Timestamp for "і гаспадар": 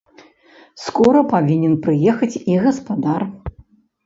2.53-3.21